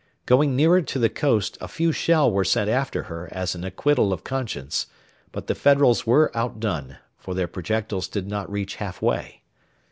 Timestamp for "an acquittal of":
3.53-4.23